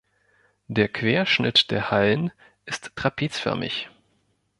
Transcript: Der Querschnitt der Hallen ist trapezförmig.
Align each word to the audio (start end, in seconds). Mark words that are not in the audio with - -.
Der 0.67 0.87
Querschnitt 0.87 1.69
der 1.69 1.91
Hallen 1.91 2.31
ist 2.65 2.91
trapezförmig. 2.95 3.87